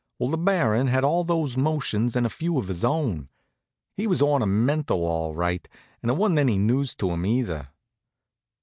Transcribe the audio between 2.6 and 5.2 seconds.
his own. He was ornamental,